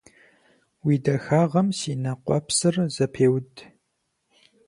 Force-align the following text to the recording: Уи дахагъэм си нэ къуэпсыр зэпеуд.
Уи 0.85 0.95
дахагъэм 1.03 1.67
си 1.79 1.93
нэ 2.03 2.13
къуэпсыр 2.25 2.75
зэпеуд. 2.95 3.51